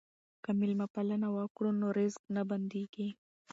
[0.43, 3.07] که مېلمه پالنه وکړو نو رزق نه بندیږي.